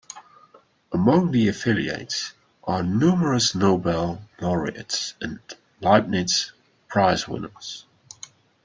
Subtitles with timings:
[0.91, 5.39] Among the affiliates are numerous Nobel laureates and
[5.79, 6.53] Leibniz
[6.89, 7.85] Prize winners.